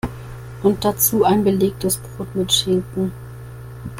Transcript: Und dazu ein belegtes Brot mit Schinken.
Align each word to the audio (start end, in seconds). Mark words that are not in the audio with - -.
Und 0.63 0.83
dazu 0.83 1.25
ein 1.25 1.43
belegtes 1.43 1.97
Brot 1.97 2.33
mit 2.35 2.51
Schinken. 2.51 3.11